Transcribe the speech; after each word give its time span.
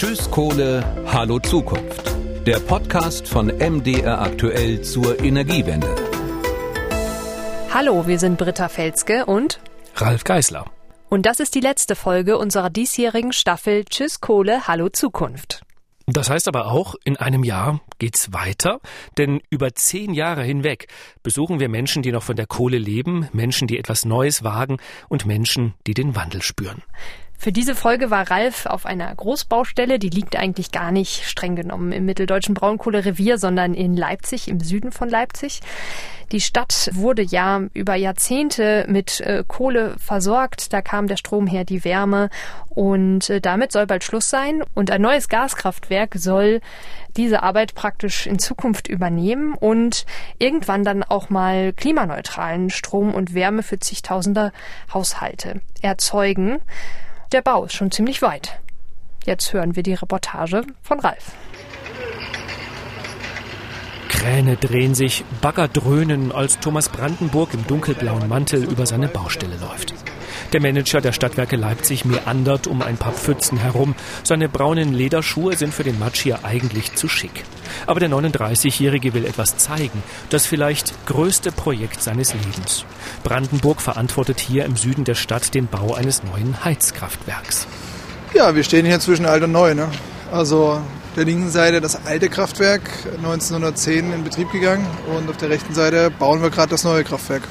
Tschüss 0.00 0.30
Kohle, 0.30 0.82
Hallo 1.08 1.38
Zukunft. 1.40 2.02
Der 2.46 2.58
Podcast 2.58 3.28
von 3.28 3.48
MDR 3.48 4.22
aktuell 4.22 4.80
zur 4.80 5.22
Energiewende. 5.22 5.94
Hallo, 7.70 8.06
wir 8.06 8.18
sind 8.18 8.38
Britta 8.38 8.70
Felske 8.70 9.26
und 9.26 9.60
Ralf 9.96 10.24
Geißler. 10.24 10.64
Und 11.10 11.26
das 11.26 11.38
ist 11.38 11.54
die 11.54 11.60
letzte 11.60 11.96
Folge 11.96 12.38
unserer 12.38 12.70
diesjährigen 12.70 13.34
Staffel 13.34 13.84
Tschüss 13.84 14.22
Kohle, 14.22 14.66
Hallo 14.66 14.88
Zukunft. 14.88 15.60
Das 16.06 16.30
heißt 16.30 16.48
aber 16.48 16.72
auch, 16.72 16.94
in 17.04 17.18
einem 17.18 17.44
Jahr 17.44 17.82
geht's 17.98 18.32
weiter, 18.32 18.80
denn 19.18 19.42
über 19.50 19.74
zehn 19.74 20.14
Jahre 20.14 20.42
hinweg 20.42 20.88
besuchen 21.22 21.60
wir 21.60 21.68
Menschen, 21.68 22.02
die 22.02 22.10
noch 22.10 22.22
von 22.22 22.36
der 22.36 22.46
Kohle 22.46 22.78
leben, 22.78 23.28
Menschen, 23.34 23.68
die 23.68 23.78
etwas 23.78 24.06
Neues 24.06 24.42
wagen 24.44 24.78
und 25.10 25.26
Menschen, 25.26 25.74
die 25.86 25.92
den 25.92 26.16
Wandel 26.16 26.40
spüren. 26.40 26.82
Für 27.40 27.52
diese 27.52 27.74
Folge 27.74 28.10
war 28.10 28.30
Ralf 28.30 28.66
auf 28.66 28.84
einer 28.84 29.14
Großbaustelle, 29.14 29.98
die 29.98 30.10
liegt 30.10 30.36
eigentlich 30.36 30.72
gar 30.72 30.92
nicht 30.92 31.24
streng 31.24 31.56
genommen 31.56 31.90
im 31.90 32.04
mitteldeutschen 32.04 32.54
Braunkohlerevier, 32.54 33.38
sondern 33.38 33.72
in 33.72 33.96
Leipzig, 33.96 34.46
im 34.46 34.60
Süden 34.60 34.92
von 34.92 35.08
Leipzig. 35.08 35.60
Die 36.32 36.42
Stadt 36.42 36.90
wurde 36.92 37.22
ja 37.22 37.62
über 37.72 37.94
Jahrzehnte 37.94 38.84
mit 38.90 39.22
äh, 39.22 39.42
Kohle 39.48 39.96
versorgt. 39.98 40.74
Da 40.74 40.82
kam 40.82 41.06
der 41.06 41.16
Strom 41.16 41.46
her, 41.46 41.64
die 41.64 41.82
Wärme. 41.82 42.28
Und 42.68 43.30
äh, 43.30 43.40
damit 43.40 43.72
soll 43.72 43.86
bald 43.86 44.04
Schluss 44.04 44.28
sein. 44.28 44.62
Und 44.74 44.90
ein 44.90 45.00
neues 45.00 45.30
Gaskraftwerk 45.30 46.16
soll 46.16 46.60
diese 47.16 47.42
Arbeit 47.42 47.74
praktisch 47.74 48.26
in 48.26 48.38
Zukunft 48.38 48.86
übernehmen 48.86 49.54
und 49.54 50.04
irgendwann 50.38 50.84
dann 50.84 51.02
auch 51.04 51.30
mal 51.30 51.72
klimaneutralen 51.72 52.68
Strom 52.68 53.14
und 53.14 53.32
Wärme 53.32 53.62
für 53.62 53.78
zigtausende 53.78 54.52
Haushalte 54.92 55.62
erzeugen. 55.80 56.60
Der 57.32 57.42
Bau 57.42 57.64
ist 57.64 57.74
schon 57.74 57.92
ziemlich 57.92 58.22
weit. 58.22 58.58
Jetzt 59.24 59.52
hören 59.52 59.76
wir 59.76 59.84
die 59.84 59.94
Reportage 59.94 60.62
von 60.82 60.98
Ralf. 60.98 61.32
Kräne 64.08 64.56
drehen 64.56 64.96
sich, 64.96 65.24
Bagger 65.40 65.68
dröhnen, 65.68 66.32
als 66.32 66.58
Thomas 66.58 66.88
Brandenburg 66.88 67.54
im 67.54 67.64
dunkelblauen 67.66 68.28
Mantel 68.28 68.64
über 68.64 68.84
seine 68.84 69.06
Baustelle 69.06 69.56
läuft. 69.58 69.94
Der 70.52 70.60
Manager 70.60 71.00
der 71.00 71.12
Stadtwerke 71.12 71.56
Leipzig 71.56 72.04
meandert 72.04 72.66
um 72.66 72.82
ein 72.82 72.96
paar 72.96 73.12
Pfützen 73.12 73.58
herum. 73.58 73.94
Seine 74.24 74.48
braunen 74.48 74.92
Lederschuhe 74.92 75.56
sind 75.56 75.72
für 75.72 75.84
den 75.84 75.98
Matsch 75.98 76.22
hier 76.22 76.44
eigentlich 76.44 76.94
zu 76.94 77.08
schick. 77.08 77.44
Aber 77.86 78.00
der 78.00 78.10
39-Jährige 78.10 79.14
will 79.14 79.24
etwas 79.24 79.56
zeigen. 79.56 80.02
Das 80.30 80.46
vielleicht 80.46 81.06
größte 81.06 81.52
Projekt 81.52 82.02
seines 82.02 82.34
Lebens. 82.34 82.84
Brandenburg 83.22 83.80
verantwortet 83.80 84.40
hier 84.40 84.64
im 84.64 84.76
Süden 84.76 85.04
der 85.04 85.14
Stadt 85.14 85.54
den 85.54 85.66
Bau 85.66 85.94
eines 85.94 86.22
neuen 86.24 86.64
Heizkraftwerks. 86.64 87.66
Ja, 88.34 88.54
wir 88.54 88.64
stehen 88.64 88.86
hier 88.86 89.00
zwischen 89.00 89.26
alt 89.26 89.42
und 89.42 89.52
neu. 89.52 89.74
Ne? 89.74 89.88
Also 90.32 90.80
der 91.16 91.24
linken 91.24 91.50
Seite 91.50 91.80
das 91.80 92.06
alte 92.06 92.28
Kraftwerk 92.28 92.82
1910 93.16 94.12
in 94.12 94.22
Betrieb 94.22 94.52
gegangen 94.52 94.86
und 95.16 95.28
auf 95.28 95.36
der 95.36 95.50
rechten 95.50 95.74
Seite 95.74 96.10
bauen 96.10 96.40
wir 96.40 96.50
gerade 96.50 96.70
das 96.70 96.84
neue 96.84 97.02
Kraftwerk, 97.02 97.42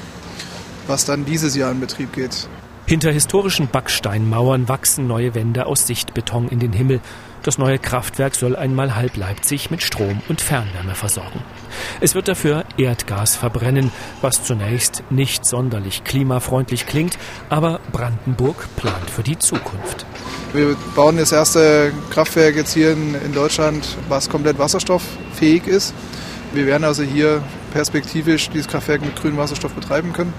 was 0.86 1.04
dann 1.04 1.26
dieses 1.26 1.54
Jahr 1.54 1.70
in 1.70 1.80
Betrieb 1.80 2.14
geht. 2.14 2.48
Hinter 2.90 3.12
historischen 3.12 3.68
Backsteinmauern 3.68 4.68
wachsen 4.68 5.06
neue 5.06 5.36
Wände 5.36 5.66
aus 5.66 5.86
Sichtbeton 5.86 6.48
in 6.48 6.58
den 6.58 6.72
Himmel. 6.72 6.98
Das 7.44 7.56
neue 7.56 7.78
Kraftwerk 7.78 8.34
soll 8.34 8.56
einmal 8.56 8.96
halb 8.96 9.16
Leipzig 9.16 9.70
mit 9.70 9.84
Strom 9.84 10.20
und 10.28 10.40
Fernwärme 10.40 10.96
versorgen. 10.96 11.40
Es 12.00 12.16
wird 12.16 12.26
dafür 12.26 12.64
Erdgas 12.78 13.36
verbrennen, 13.36 13.92
was 14.22 14.42
zunächst 14.42 15.04
nicht 15.08 15.46
sonderlich 15.46 16.02
klimafreundlich 16.02 16.84
klingt, 16.88 17.16
aber 17.48 17.78
Brandenburg 17.92 18.66
plant 18.74 19.08
für 19.08 19.22
die 19.22 19.38
Zukunft. 19.38 20.04
Wir 20.52 20.74
bauen 20.96 21.16
das 21.16 21.30
erste 21.30 21.92
Kraftwerk 22.10 22.56
jetzt 22.56 22.74
hier 22.74 22.90
in, 22.90 23.32
Deutschland, 23.32 23.86
was 24.08 24.28
komplett 24.28 24.58
wasserstofffähig 24.58 25.68
ist. 25.68 25.94
Wir 26.52 26.66
werden 26.66 26.82
also 26.82 27.04
hier 27.04 27.40
perspektivisch 27.72 28.50
dieses 28.50 28.66
Kraftwerk 28.66 29.02
mit 29.02 29.14
grünem 29.14 29.36
Wasserstoff 29.36 29.74
betreiben 29.74 30.12
können 30.12 30.32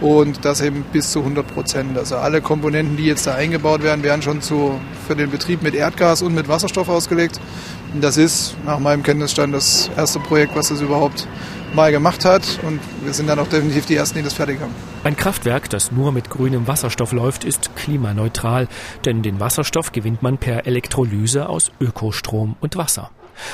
und 0.00 0.44
das 0.44 0.60
eben 0.60 0.84
bis 0.92 1.10
zu 1.12 1.20
100 1.20 1.46
Prozent. 1.46 1.98
Also 1.98 2.16
alle 2.16 2.40
Komponenten, 2.40 2.96
die 2.96 3.04
jetzt 3.04 3.26
da 3.26 3.34
eingebaut 3.34 3.82
werden, 3.82 4.02
werden 4.02 4.22
schon 4.22 4.40
zu, 4.40 4.80
für 5.06 5.16
den 5.16 5.30
Betrieb 5.30 5.62
mit 5.62 5.74
Erdgas 5.74 6.22
und 6.22 6.34
mit 6.34 6.48
Wasserstoff 6.48 6.88
ausgelegt. 6.88 7.40
Und 7.92 8.02
das 8.04 8.16
ist 8.16 8.56
nach 8.64 8.78
meinem 8.78 9.02
Kenntnisstand 9.02 9.54
das 9.54 9.90
erste 9.96 10.20
Projekt, 10.20 10.54
was 10.54 10.68
das 10.68 10.80
überhaupt 10.80 11.26
mal 11.74 11.92
gemacht 11.92 12.24
hat 12.24 12.42
und 12.66 12.80
wir 13.02 13.12
sind 13.12 13.26
dann 13.26 13.38
auch 13.38 13.46
definitiv 13.46 13.86
die 13.86 13.96
Ersten, 13.96 14.18
die 14.18 14.24
das 14.24 14.32
fertig 14.32 14.60
haben. 14.60 14.74
Ein 15.04 15.16
Kraftwerk, 15.16 15.68
das 15.70 15.92
nur 15.92 16.12
mit 16.12 16.30
grünem 16.30 16.66
Wasserstoff 16.66 17.12
läuft, 17.12 17.44
ist 17.44 17.76
klimaneutral, 17.76 18.68
denn 19.04 19.22
den 19.22 19.38
Wasserstoff 19.40 19.92
gewinnt 19.92 20.22
man 20.22 20.38
per 20.38 20.66
Elektrolyse 20.66 21.48
aus 21.48 21.70
Ökostrom 21.80 22.56
und 22.60 22.76
Wasser. 22.76 23.10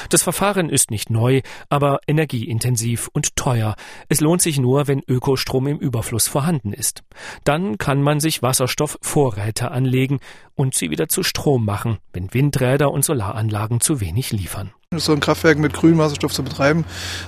Das 0.09 0.23
Verfahren 0.23 0.69
ist 0.69 0.91
nicht 0.91 1.11
neu, 1.11 1.41
aber 1.69 2.01
energieintensiv 2.07 3.09
und 3.13 3.37
teuer. 3.37 3.77
Es 4.09 4.21
lohnt 4.21 4.43
sich 4.43 4.59
nur, 4.59 4.89
wenn 4.89 5.03
Ökostrom 5.07 5.67
im 5.67 5.79
Überfluss 5.79 6.29
vorhanden 6.29 6.73
ist. 6.73 7.03
Dann 7.45 7.79
kann 7.79 8.03
man 8.03 8.21
sich 8.21 8.43
Wasserstoffvorräte 8.43 9.71
anlegen 9.71 10.21
und 10.55 10.75
sie 10.75 10.91
wieder 10.91 11.09
zu 11.09 11.23
Strom 11.23 11.65
machen, 11.65 11.99
wenn 12.13 12.33
Windräder 12.33 12.91
und 12.91 13.05
Solaranlagen 13.05 13.81
zu 13.81 14.01
wenig 14.01 14.33
liefern. 14.33 14.73
So 14.99 15.13
ein 15.13 15.21
Kraftwerk 15.21 15.59
mit 15.59 15.73
grünem 15.73 15.99
Wasserstoff 15.99 16.33
zu 16.33 16.43
betreiben, 16.43 16.85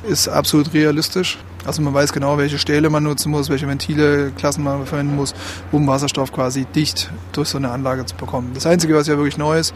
ist 0.08 0.28
absolut 0.28 0.72
realistisch. 0.74 1.38
Also 1.64 1.82
man 1.82 1.92
weiß 1.92 2.12
genau, 2.12 2.38
welche 2.38 2.58
Stähle 2.58 2.90
man 2.90 3.02
nutzen 3.02 3.30
muss, 3.30 3.48
welche 3.48 3.66
Ventile, 3.66 4.30
Klassen 4.30 4.62
man 4.62 4.86
verwenden 4.86 5.16
muss, 5.16 5.34
um 5.72 5.86
Wasserstoff 5.86 6.32
quasi 6.32 6.64
dicht 6.64 7.10
durch 7.32 7.48
so 7.48 7.58
eine 7.58 7.70
Anlage 7.70 8.06
zu 8.06 8.14
bekommen. 8.14 8.52
Das 8.54 8.66
Einzige, 8.66 8.94
was 8.94 9.08
ja 9.08 9.16
wirklich 9.16 9.36
neu 9.36 9.58
ist, 9.58 9.74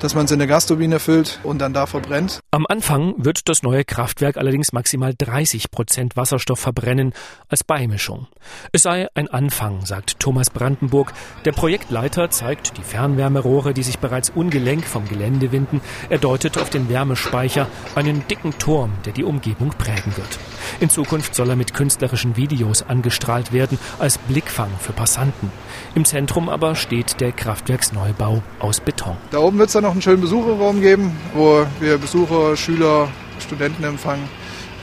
dass 0.00 0.14
man 0.14 0.26
es 0.26 0.30
in 0.32 0.38
der 0.38 0.48
Gasturbine 0.48 0.98
füllt 0.98 1.40
und 1.42 1.58
dann 1.58 1.72
da 1.72 1.86
verbrennt. 1.86 2.40
Am 2.52 2.66
Anfang 2.68 3.14
wird 3.16 3.48
das 3.48 3.62
neue 3.62 3.84
Kraftwerk 3.84 4.36
allerdings 4.36 4.72
maximal 4.72 5.14
30 5.16 5.70
Prozent 5.70 6.16
Wasserstoff 6.16 6.58
verbrennen 6.58 7.12
als 7.48 7.62
Beimischung. 7.62 8.26
Es 8.72 8.82
sei 8.82 9.06
ein 9.14 9.28
Anfang, 9.28 9.86
sagt 9.86 10.18
Thomas 10.18 10.50
Brandenburg. 10.50 11.12
Der 11.44 11.52
Projektleiter 11.52 12.28
zeigt 12.30 12.76
die 12.76 12.82
Fernwärmerohre, 12.82 13.72
die 13.72 13.84
sich 13.84 14.00
bereits 14.00 14.30
ungelenk 14.30 14.84
vom 14.84 15.08
Gelände 15.08 15.52
winden. 15.52 15.80
Er 16.08 16.18
deutet 16.18 16.58
auf 16.58 16.70
den 16.70 16.88
Wärmespeicher, 16.88 17.68
einen 17.94 18.26
dicken 18.26 18.58
Turm, 18.58 18.94
der 19.04 19.12
die 19.12 19.22
Umgebung 19.22 19.68
prägen 19.68 20.16
wird. 20.16 20.40
In 20.80 20.90
Zukunft 20.90 21.36
soll 21.36 21.50
er 21.50 21.56
mit 21.56 21.72
künstlerischen 21.72 22.36
Videos 22.36 22.82
angestrahlt 22.82 23.52
werden, 23.52 23.78
als 24.00 24.18
Blickfang 24.18 24.70
für 24.80 24.92
Passanten. 24.92 25.52
Im 25.94 26.04
Zentrum 26.04 26.48
aber 26.48 26.74
steht 26.74 27.20
der 27.20 27.30
Kraftwerksneubau 27.30 28.42
aus 28.58 28.80
Beton. 28.80 29.16
Da 29.30 29.38
oben 29.38 29.58
wird 29.58 29.68
es 29.68 29.74
dann 29.74 29.84
noch 29.84 29.92
einen 29.92 30.02
schönen 30.02 30.20
Besucherraum 30.20 30.80
geben, 30.80 31.16
wo 31.32 31.64
wir 31.78 31.96
Besucher, 31.98 32.39
Schüler, 32.56 33.08
Studenten 33.38 33.84
empfangen, 33.84 34.28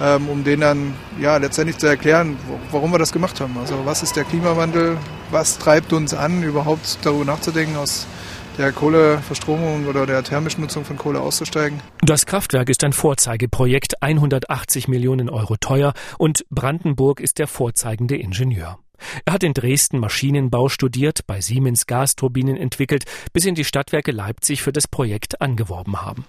ähm, 0.02 0.30
um 0.30 0.44
denen 0.44 0.62
dann 0.62 0.94
ja, 1.20 1.38
letztendlich 1.38 1.78
zu 1.78 1.88
erklären, 1.88 2.38
warum 2.72 2.92
wir 2.92 3.00
das 3.00 3.12
gemacht 3.12 3.40
haben. 3.42 3.58
Also 3.60 3.76
was 3.86 4.04
ist 4.04 4.16
der 4.16 4.24
Klimawandel, 4.24 4.98
was 5.32 5.58
treibt 5.58 5.94
uns 5.94 6.14
an, 6.14 6.44
überhaupt 6.44 7.00
darüber 7.04 7.26
nachzudenken, 7.26 7.76
aus 7.78 8.08
der 8.58 8.72
Kohleverstromung 8.72 9.86
oder 9.88 10.06
der 10.06 10.24
thermischen 10.24 10.62
Nutzung 10.62 10.84
von 10.84 10.98
Kohle 10.98 11.20
auszusteigen. 11.20 11.80
Das 12.02 12.26
Kraftwerk 12.26 12.70
ist 12.70 12.84
ein 12.84 12.94
Vorzeigeprojekt, 12.94 14.02
180 14.02 14.88
Millionen 14.88 15.30
Euro 15.30 15.58
teuer 15.58 15.94
und 16.18 16.44
Brandenburg 16.50 17.20
ist 17.20 17.38
der 17.38 17.48
vorzeigende 17.48 18.16
Ingenieur. 18.18 18.80
Er 19.26 19.34
hat 19.34 19.44
in 19.44 19.54
Dresden 19.54 20.00
Maschinenbau 20.00 20.70
studiert, 20.70 21.28
bei 21.28 21.40
Siemens 21.40 21.86
Gasturbinen 21.86 22.58
entwickelt, 22.58 23.06
bis 23.32 23.46
ihn 23.46 23.54
die 23.54 23.64
Stadtwerke 23.64 24.12
Leipzig 24.12 24.64
für 24.64 24.74
das 24.74 24.88
Projekt 24.88 25.40
angeworben 25.40 26.02
haben. 26.02 26.26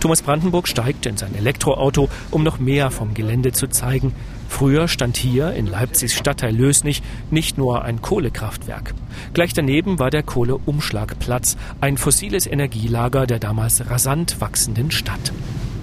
Thomas 0.00 0.22
Brandenburg 0.22 0.68
steigt 0.68 1.06
in 1.06 1.16
sein 1.16 1.34
Elektroauto, 1.34 2.08
um 2.30 2.42
noch 2.42 2.58
mehr 2.58 2.90
vom 2.90 3.14
Gelände 3.14 3.52
zu 3.52 3.68
zeigen. 3.68 4.12
Früher 4.48 4.88
stand 4.88 5.16
hier 5.16 5.52
in 5.52 5.66
Leipzigs 5.66 6.14
Stadtteil 6.14 6.54
Lösnich 6.54 7.02
nicht 7.30 7.58
nur 7.58 7.84
ein 7.84 8.00
Kohlekraftwerk. 8.00 8.94
Gleich 9.34 9.52
daneben 9.52 9.98
war 9.98 10.10
der 10.10 10.22
Kohleumschlagplatz, 10.22 11.56
ein 11.80 11.98
fossiles 11.98 12.46
Energielager 12.46 13.26
der 13.26 13.38
damals 13.38 13.88
rasant 13.88 14.40
wachsenden 14.40 14.90
Stadt. 14.90 15.32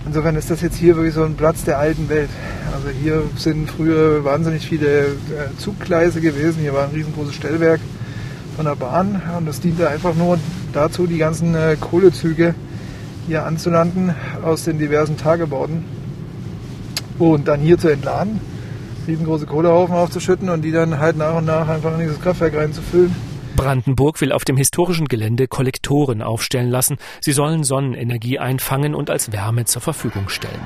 Insofern 0.06 0.36
ist 0.36 0.52
das 0.52 0.62
jetzt 0.62 0.78
hier 0.78 0.96
wirklich 0.96 1.16
so 1.16 1.24
ein 1.24 1.36
Platz 1.36 1.64
der 1.64 1.80
alten 1.80 2.10
Welt. 2.10 2.30
Also 2.74 2.90
hier 2.90 3.24
sind 3.38 3.70
früher 3.70 4.24
wahnsinnig 4.24 4.66
viele 4.68 5.06
äh, 5.06 5.58
Zuggleise 5.58 6.22
gewesen. 6.22 6.62
Hier 6.62 6.74
war 6.74 6.86
ein 6.86 6.94
riesengroßes 6.94 7.34
Stellwerk 7.34 7.80
von 8.56 8.66
der 8.66 8.76
Bahn 8.76 9.22
und 9.38 9.48
das 9.48 9.62
diente 9.62 9.90
einfach 9.90 10.14
nur 10.16 10.38
dazu, 10.74 11.08
die 11.08 11.18
ganzen 11.18 11.56
äh, 11.56 11.76
Kohlezüge 11.80 12.54
hier 13.28 13.46
anzulanden 13.46 14.14
aus 14.44 14.64
den 14.64 14.78
diversen 14.78 15.18
Tagebauten 15.18 15.84
und 17.20 17.48
dann 17.48 17.60
hier 17.60 17.78
zu 17.78 17.90
entladen, 17.90 18.40
riesengroße 19.08 19.46
Kohlehaufen 19.46 19.96
aufzuschütten 19.96 20.50
und 20.50 20.62
die 20.62 20.72
dann 20.72 21.00
halt 21.00 21.18
nach 21.18 21.36
und 21.36 21.46
nach 21.46 21.68
einfach 21.68 21.94
in 21.94 22.00
dieses 22.00 22.22
Kraftwerk 22.22 22.56
reinzufüllen. 22.56 23.16
Brandenburg 23.56 24.20
will 24.20 24.32
auf 24.34 24.44
dem 24.44 24.58
historischen 24.58 25.08
Gelände 25.08 25.48
Kollektoren 25.48 26.22
aufstellen 26.22 26.70
lassen. 26.70 26.98
Sie 27.22 27.32
sollen 27.32 27.64
Sonnenenergie 27.64 28.38
einfangen 28.38 28.94
und 28.94 29.10
als 29.10 29.32
Wärme 29.32 29.66
zur 29.66 29.82
Verfügung 29.82 30.28
stellen. 30.28 30.60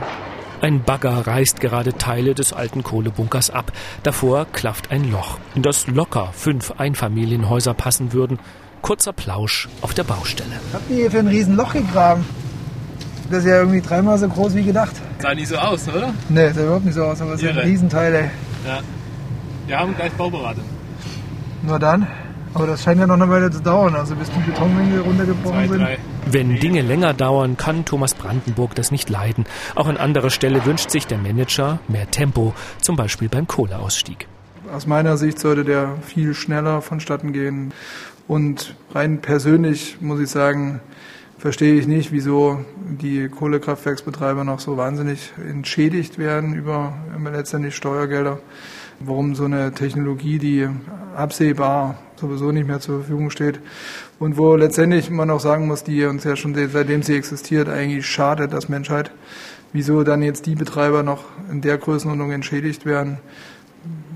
Ein 0.61 0.83
Bagger 0.83 1.25
reißt 1.25 1.61
gerade 1.61 1.93
Teile 1.97 2.33
des 2.33 2.51
alten 2.51 2.83
Kohlebunkers 2.83 3.49
ab. 3.49 3.71
Davor 4.03 4.45
klafft 4.51 4.91
ein 4.91 5.09
Loch, 5.09 5.37
in 5.55 5.61
das 5.61 5.87
locker 5.87 6.31
fünf 6.33 6.73
Einfamilienhäuser 6.77 7.73
passen 7.73 8.11
würden. 8.11 8.39
Kurzer 8.81 9.13
Plausch 9.13 9.69
auf 9.81 9.93
der 9.93 10.03
Baustelle. 10.03 10.59
Habt 10.73 10.89
ihr 10.89 10.95
hier 10.97 11.11
für 11.11 11.19
ein 11.19 11.27
Riesenloch 11.27 11.73
gegraben? 11.73 12.25
Das 13.29 13.39
ist 13.39 13.45
ja 13.45 13.57
irgendwie 13.57 13.81
dreimal 13.81 14.17
so 14.17 14.27
groß 14.27 14.55
wie 14.55 14.63
gedacht. 14.63 14.95
Sah 15.19 15.35
nicht 15.35 15.47
so 15.47 15.55
aus, 15.55 15.87
oder? 15.87 16.13
Nee, 16.29 16.51
sah 16.51 16.63
überhaupt 16.63 16.85
nicht 16.85 16.95
so 16.95 17.03
aus, 17.03 17.21
aber 17.21 17.33
es 17.33 17.41
sind. 17.41 17.57
Riesenteile. 17.57 18.31
Ja. 18.65 18.79
Wir 19.67 19.79
haben 19.79 19.95
gleich 19.95 20.11
Bauberatung. 20.13 20.63
Nur 21.61 21.77
dann. 21.77 22.07
Aber 22.55 22.65
das 22.65 22.83
scheint 22.83 22.99
ja 22.99 23.05
noch 23.05 23.15
eine 23.15 23.29
Weile 23.29 23.51
zu 23.51 23.61
dauern, 23.61 23.95
also 23.95 24.15
bis 24.15 24.31
die 24.31 24.39
Betonmenge 24.39 25.01
runtergebrochen 25.01 25.69
sind. 25.69 25.87
Wenn 26.25 26.55
Dinge 26.59 26.81
länger 26.81 27.13
dauern, 27.13 27.57
kann 27.57 27.85
Thomas 27.85 28.15
Brandenburg 28.15 28.73
das 28.73 28.91
nicht 28.91 29.09
leiden. 29.09 29.45
Auch 29.75 29.87
an 29.87 29.97
anderer 29.97 30.31
Stelle 30.31 30.65
wünscht 30.65 30.89
sich 30.89 31.05
der 31.05 31.19
Manager 31.19 31.79
mehr 31.87 32.09
Tempo, 32.09 32.55
zum 32.81 32.95
Beispiel 32.95 33.29
beim 33.29 33.45
Kohleausstieg. 33.47 34.27
Aus 34.73 34.87
meiner 34.87 35.17
Sicht 35.17 35.39
sollte 35.39 35.63
der 35.63 35.97
viel 36.01 36.33
schneller 36.33 36.81
vonstatten 36.81 37.33
gehen. 37.33 37.71
Und 38.27 38.75
rein 38.93 39.21
persönlich 39.21 39.97
muss 40.01 40.19
ich 40.19 40.29
sagen, 40.29 40.81
verstehe 41.39 41.75
ich 41.75 41.87
nicht, 41.87 42.11
wieso 42.11 42.63
die 43.01 43.29
Kohlekraftwerksbetreiber 43.29 44.43
noch 44.43 44.59
so 44.59 44.75
wahnsinnig 44.75 45.31
entschädigt 45.37 46.17
werden 46.19 46.53
über 46.53 46.93
letztendlich 47.31 47.75
Steuergelder. 47.75 48.39
Warum 48.99 49.33
so 49.33 49.45
eine 49.45 49.71
Technologie, 49.71 50.37
die 50.37 50.67
absehbar 51.15 51.97
sowieso 52.17 52.51
nicht 52.51 52.67
mehr 52.67 52.81
zur 52.81 52.99
Verfügung 52.99 53.29
steht 53.29 53.61
und 54.19 54.37
wo 54.37 54.55
letztendlich 54.57 55.09
man 55.09 55.29
auch 55.29 55.39
sagen 55.39 55.67
muss, 55.67 55.85
die 55.85 56.03
uns 56.03 56.25
ja 56.25 56.35
schon 56.35 56.53
seitdem 56.53 57.01
sie 57.01 57.15
existiert 57.15 57.69
eigentlich 57.69 58.05
schadet 58.05 58.51
das 58.51 58.67
Menschheit. 58.67 59.11
Wieso 59.71 60.03
dann 60.03 60.21
jetzt 60.21 60.45
die 60.47 60.55
Betreiber 60.55 61.03
noch 61.03 61.23
in 61.49 61.61
der 61.61 61.77
Größenordnung 61.77 62.31
entschädigt 62.31 62.85
werden, 62.85 63.19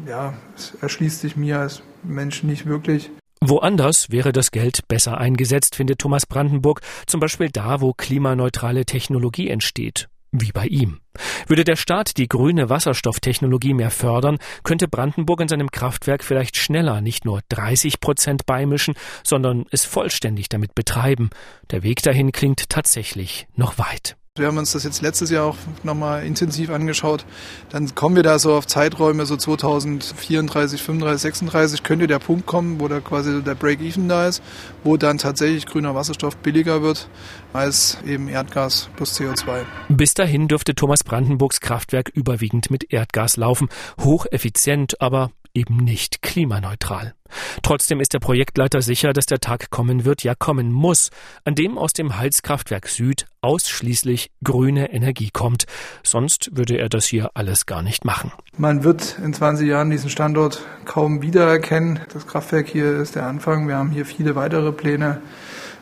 ja, 0.06 0.34
es 0.58 0.76
erschließt 0.82 1.22
sich 1.22 1.38
mir 1.38 1.60
als 1.60 1.82
Mensch 2.04 2.44
nicht 2.44 2.66
wirklich. 2.66 3.10
Woanders 3.50 4.10
wäre 4.10 4.32
das 4.32 4.52
Geld 4.52 4.88
besser 4.88 5.18
eingesetzt, 5.18 5.76
findet 5.76 6.00
Thomas 6.00 6.26
Brandenburg, 6.26 6.80
zum 7.08 7.20
Beispiel 7.20 7.50
da, 7.50 7.82
wo 7.82 7.92
klimaneutrale 7.92 8.86
Technologie 8.86 9.50
entsteht. 9.50 10.08
Wie 10.32 10.54
bei 10.54 10.66
ihm. 10.66 11.02
Würde 11.48 11.66
der 11.66 11.76
Staat 11.76 12.16
die 12.16 12.30
grüne 12.30 12.70
Wasserstofftechnologie 12.70 13.74
mehr 13.74 13.92
fördern, 13.92 14.38
könnte 14.64 14.88
Brandenburg 14.88 15.42
in 15.42 15.50
seinem 15.50 15.72
Kraftwerk 15.72 16.24
vielleicht 16.24 16.56
schneller 16.56 17.02
nicht 17.02 17.26
nur 17.26 17.42
30 17.50 18.00
Prozent 18.00 18.46
beimischen, 18.46 18.96
sondern 19.26 19.66
es 19.72 19.84
vollständig 19.84 20.48
damit 20.48 20.74
betreiben. 20.74 21.30
Der 21.70 21.84
Weg 21.84 22.02
dahin 22.02 22.32
klingt 22.32 22.70
tatsächlich 22.70 23.46
noch 23.58 23.78
weit. 23.78 24.16
Wir 24.36 24.48
haben 24.48 24.58
uns 24.58 24.72
das 24.72 24.84
jetzt 24.84 25.04
letztes 25.04 25.30
Jahr 25.30 25.46
auch 25.46 25.58
nochmal 25.84 26.26
intensiv 26.26 26.72
angeschaut. 26.72 27.24
Dann 27.70 27.94
kommen 27.94 28.16
wir 28.16 28.24
da 28.24 28.40
so 28.40 28.56
auf 28.56 28.66
Zeiträume, 28.66 29.28
so 29.28 29.38
2034, 29.38 30.82
35, 30.82 31.22
36 31.22 31.84
könnte 31.84 32.08
der 32.08 32.18
Punkt 32.18 32.48
kommen, 32.48 32.80
wo 32.80 32.88
da 32.88 33.00
quasi 33.00 33.44
der 33.44 33.54
Break-Even 33.54 34.10
da 34.10 34.28
ist, 34.28 34.42
wo 34.84 34.98
dann 34.98 35.20
tatsächlich 35.20 35.68
grüner 35.68 35.94
Wasserstoff 35.94 36.36
billiger 36.38 36.82
wird 36.82 37.10
als 37.54 38.00
eben 38.08 38.28
Erdgas 38.28 38.90
plus 38.96 39.20
CO2. 39.20 39.66
Bis 39.90 40.16
dahin 40.16 40.48
dürfte 40.48 40.74
Thomas 40.74 41.04
Brandenburgs 41.04 41.62
Kraftwerk 41.62 42.10
überwiegend 42.10 42.72
mit 42.72 42.92
Erdgas 42.92 43.38
laufen, 43.38 43.70
hocheffizient, 44.02 45.00
aber 45.00 45.30
eben 45.54 45.78
nicht 45.78 46.22
klimaneutral. 46.22 47.14
Trotzdem 47.62 48.00
ist 48.00 48.14
der 48.14 48.20
Projektleiter 48.20 48.82
sicher, 48.82 49.14
dass 49.14 49.26
der 49.26 49.40
Tag 49.40 49.70
kommen 49.70 50.06
wird, 50.06 50.24
ja 50.24 50.36
kommen 50.36 50.72
muss, 50.72 51.10
an 51.46 51.56
dem 51.56 51.78
aus 51.78 51.94
dem 51.94 52.18
Heizkraftwerk 52.18 52.88
Süd 52.88 53.26
ausschließlich 53.42 54.32
grüne 54.44 54.92
Energie 54.92 55.30
kommt. 55.32 55.66
Sonst 56.04 56.56
würde 56.56 56.78
er 56.78 56.90
das 56.90 57.06
hier 57.06 57.32
alles 57.34 57.66
gar 57.66 57.82
nicht 57.82 58.06
machen. 58.06 58.32
Man 58.58 58.84
wird 58.84 59.18
in 59.24 59.34
20 59.34 59.68
Jahren 59.68 59.90
diesen 59.90 60.10
Standort 60.10 60.64
kaum 60.86 61.22
wiedererkennen. 61.22 62.00
Das 62.14 62.28
Kraftwerk 62.28 62.68
hier 62.68 62.98
ist 62.98 63.16
der 63.16 63.26
Anfang. 63.26 63.68
Wir 63.68 63.78
haben 63.78 63.92
hier 63.92 64.06
viele 64.06 64.36
weitere 64.36 64.72
Pläne, 64.72 65.22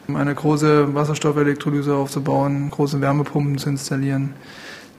um 0.07 0.15
eine 0.15 0.33
große 0.33 0.93
Wasserstoffelektrolyse 0.93 1.95
aufzubauen, 1.95 2.69
große 2.69 3.01
Wärmepumpen 3.01 3.57
zu 3.57 3.69
installieren 3.69 4.33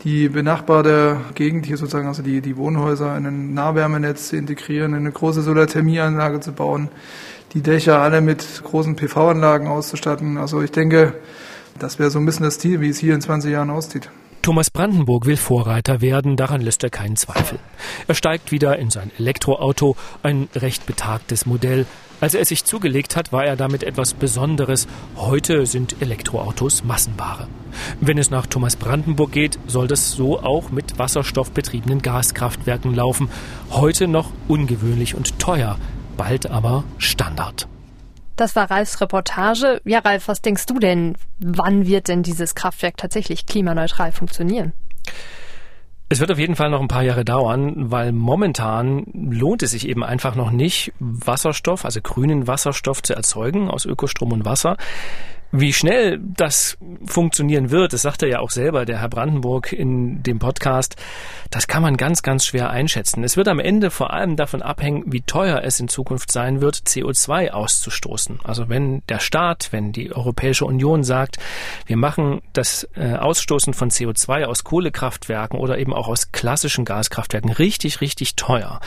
die 0.04 0.28
benachbarte 0.28 1.20
Gegend 1.34 1.66
hier 1.66 1.76
sozusagen, 1.76 2.08
also 2.08 2.22
die, 2.22 2.40
die 2.40 2.56
Wohnhäuser 2.56 3.16
in 3.16 3.26
ein 3.26 3.54
Nahwärmenetz 3.54 4.28
zu 4.28 4.36
integrieren, 4.36 4.94
eine 4.94 5.12
große 5.12 5.42
Solarthermieanlage 5.42 6.40
zu 6.40 6.52
bauen, 6.52 6.88
die 7.54 7.62
Dächer 7.62 8.00
alle 8.00 8.20
mit 8.20 8.62
großen 8.64 8.96
PV-Anlagen 8.96 9.68
auszustatten. 9.68 10.38
Also 10.38 10.62
ich 10.62 10.72
denke, 10.72 11.14
das 11.78 11.98
wäre 11.98 12.10
so 12.10 12.18
ein 12.18 12.26
bisschen 12.26 12.44
das 12.44 12.58
Ziel, 12.58 12.80
wie 12.80 12.88
es 12.88 12.98
hier 12.98 13.14
in 13.14 13.20
20 13.20 13.52
Jahren 13.52 13.70
aussieht. 13.70 14.10
Thomas 14.42 14.70
Brandenburg 14.70 15.26
will 15.26 15.36
Vorreiter 15.36 16.00
werden, 16.00 16.36
daran 16.36 16.60
lässt 16.60 16.82
er 16.82 16.90
keinen 16.90 17.14
Zweifel. 17.14 17.60
Er 18.08 18.16
steigt 18.16 18.50
wieder 18.50 18.76
in 18.76 18.90
sein 18.90 19.12
Elektroauto, 19.16 19.94
ein 20.24 20.48
recht 20.56 20.84
betagtes 20.84 21.46
Modell. 21.46 21.86
Als 22.22 22.34
er 22.34 22.40
es 22.40 22.50
sich 22.50 22.64
zugelegt 22.64 23.16
hat, 23.16 23.32
war 23.32 23.44
er 23.44 23.56
damit 23.56 23.82
etwas 23.82 24.14
Besonderes. 24.14 24.86
Heute 25.16 25.66
sind 25.66 26.00
Elektroautos 26.00 26.84
Massenware. 26.84 27.48
Wenn 28.00 28.16
es 28.16 28.30
nach 28.30 28.46
Thomas 28.46 28.76
Brandenburg 28.76 29.32
geht, 29.32 29.58
soll 29.66 29.88
das 29.88 30.12
so 30.12 30.38
auch 30.38 30.70
mit 30.70 31.00
wasserstoffbetriebenen 31.00 32.00
Gaskraftwerken 32.00 32.94
laufen. 32.94 33.28
Heute 33.72 34.06
noch 34.06 34.30
ungewöhnlich 34.46 35.16
und 35.16 35.40
teuer, 35.40 35.80
bald 36.16 36.48
aber 36.48 36.84
Standard. 36.96 37.66
Das 38.36 38.54
war 38.54 38.70
Ralfs 38.70 39.00
Reportage. 39.00 39.80
Ja, 39.84 39.98
Ralf, 39.98 40.28
was 40.28 40.42
denkst 40.42 40.66
du 40.66 40.78
denn? 40.78 41.16
Wann 41.40 41.88
wird 41.88 42.06
denn 42.06 42.22
dieses 42.22 42.54
Kraftwerk 42.54 42.98
tatsächlich 42.98 43.46
klimaneutral 43.46 44.12
funktionieren? 44.12 44.72
Es 46.12 46.20
wird 46.20 46.30
auf 46.30 46.38
jeden 46.38 46.56
Fall 46.56 46.68
noch 46.68 46.82
ein 46.82 46.88
paar 46.88 47.04
Jahre 47.04 47.24
dauern, 47.24 47.90
weil 47.90 48.12
momentan 48.12 49.06
lohnt 49.14 49.62
es 49.62 49.70
sich 49.70 49.88
eben 49.88 50.04
einfach 50.04 50.34
noch 50.34 50.50
nicht, 50.50 50.92
Wasserstoff, 51.00 51.86
also 51.86 52.02
grünen 52.02 52.46
Wasserstoff 52.46 53.02
zu 53.02 53.14
erzeugen 53.14 53.70
aus 53.70 53.86
Ökostrom 53.86 54.32
und 54.32 54.44
Wasser. 54.44 54.76
Wie 55.54 55.74
schnell 55.74 56.18
das 56.18 56.78
funktionieren 57.04 57.70
wird, 57.70 57.92
das 57.92 58.00
sagt 58.00 58.22
er 58.22 58.28
ja 58.30 58.38
auch 58.38 58.50
selber, 58.50 58.86
der 58.86 59.02
Herr 59.02 59.10
Brandenburg 59.10 59.70
in 59.70 60.22
dem 60.22 60.38
Podcast, 60.38 60.96
das 61.50 61.68
kann 61.68 61.82
man 61.82 61.98
ganz, 61.98 62.22
ganz 62.22 62.46
schwer 62.46 62.70
einschätzen. 62.70 63.22
Es 63.22 63.36
wird 63.36 63.48
am 63.48 63.58
Ende 63.58 63.90
vor 63.90 64.14
allem 64.14 64.36
davon 64.36 64.62
abhängen, 64.62 65.04
wie 65.12 65.20
teuer 65.20 65.60
es 65.62 65.78
in 65.78 65.88
Zukunft 65.88 66.32
sein 66.32 66.62
wird, 66.62 66.76
CO2 66.76 67.50
auszustoßen. 67.50 68.40
Also 68.42 68.70
wenn 68.70 69.02
der 69.10 69.18
Staat, 69.18 69.68
wenn 69.72 69.92
die 69.92 70.10
Europäische 70.16 70.64
Union 70.64 71.04
sagt, 71.04 71.36
wir 71.84 71.98
machen 71.98 72.40
das 72.54 72.88
äh, 72.96 73.16
Ausstoßen 73.16 73.74
von 73.74 73.90
CO2 73.90 74.46
aus 74.46 74.64
Kohlekraftwerken 74.64 75.58
oder 75.58 75.76
eben 75.76 75.92
auch 75.92 76.08
aus 76.08 76.32
klassischen 76.32 76.86
Gaskraftwerken 76.86 77.52
richtig, 77.52 78.00
richtig 78.00 78.36
teuer, 78.36 78.80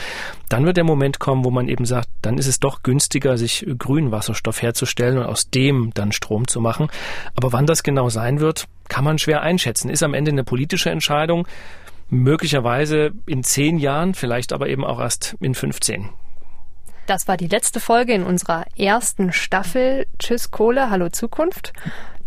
dann 0.48 0.66
wird 0.66 0.76
der 0.76 0.84
Moment 0.84 1.20
kommen, 1.20 1.44
wo 1.44 1.52
man 1.52 1.68
eben 1.68 1.84
sagt, 1.84 2.08
dann 2.22 2.38
ist 2.38 2.48
es 2.48 2.58
doch 2.58 2.82
günstiger, 2.82 3.38
sich 3.38 3.64
grünen 3.78 4.10
Wasserstoff 4.10 4.62
herzustellen 4.62 5.18
und 5.18 5.26
aus 5.26 5.50
dem 5.50 5.92
dann 5.94 6.10
Strom 6.10 6.48
zu 6.56 6.60
machen. 6.62 6.88
Aber 7.34 7.52
wann 7.52 7.66
das 7.66 7.82
genau 7.82 8.08
sein 8.08 8.40
wird, 8.40 8.64
kann 8.88 9.04
man 9.04 9.18
schwer 9.18 9.42
einschätzen. 9.42 9.90
Ist 9.90 10.02
am 10.02 10.14
Ende 10.14 10.30
eine 10.30 10.42
politische 10.42 10.88
Entscheidung, 10.88 11.46
möglicherweise 12.08 13.12
in 13.26 13.44
zehn 13.44 13.78
Jahren, 13.78 14.14
vielleicht 14.14 14.54
aber 14.54 14.68
eben 14.68 14.84
auch 14.84 14.98
erst 14.98 15.36
in 15.40 15.54
15. 15.54 16.08
Das 17.06 17.28
war 17.28 17.36
die 17.36 17.46
letzte 17.46 17.78
Folge 17.78 18.14
in 18.14 18.24
unserer 18.24 18.64
ersten 18.76 19.32
Staffel. 19.32 20.06
Tschüss 20.18 20.50
Kohle, 20.50 20.90
hallo 20.90 21.08
Zukunft. 21.08 21.72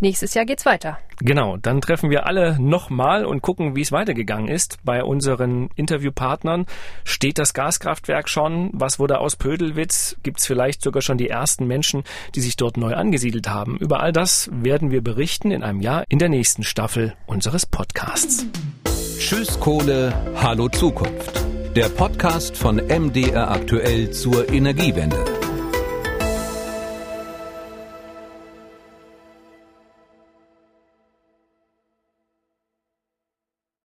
Nächstes 0.00 0.32
Jahr 0.32 0.46
geht's 0.46 0.64
weiter. 0.64 0.98
Genau, 1.18 1.58
dann 1.58 1.82
treffen 1.82 2.08
wir 2.08 2.26
alle 2.26 2.58
nochmal 2.58 3.26
und 3.26 3.42
gucken, 3.42 3.76
wie 3.76 3.82
es 3.82 3.92
weitergegangen 3.92 4.48
ist. 4.48 4.78
Bei 4.82 5.04
unseren 5.04 5.68
Interviewpartnern 5.76 6.64
steht 7.04 7.38
das 7.38 7.52
Gaskraftwerk 7.52 8.30
schon. 8.30 8.70
Was 8.72 8.98
wurde 8.98 9.18
aus 9.18 9.36
Pödelwitz? 9.36 10.16
Gibt's 10.22 10.46
vielleicht 10.46 10.80
sogar 10.80 11.02
schon 11.02 11.18
die 11.18 11.28
ersten 11.28 11.66
Menschen, 11.66 12.04
die 12.34 12.40
sich 12.40 12.56
dort 12.56 12.78
neu 12.78 12.94
angesiedelt 12.94 13.50
haben? 13.50 13.76
Über 13.76 14.00
all 14.00 14.12
das 14.12 14.48
werden 14.50 14.90
wir 14.90 15.02
berichten 15.02 15.50
in 15.50 15.62
einem 15.62 15.80
Jahr 15.80 16.04
in 16.08 16.18
der 16.18 16.30
nächsten 16.30 16.62
Staffel 16.62 17.12
unseres 17.26 17.66
Podcasts. 17.66 18.46
Tschüss 19.18 19.60
Kohle, 19.60 20.14
hallo 20.36 20.70
Zukunft. 20.70 21.44
Der 21.76 21.88
Podcast 21.88 22.56
von 22.56 22.76
MDR 22.78 23.48
aktuell 23.48 24.10
zur 24.10 24.48
Energiewende. 24.48 25.39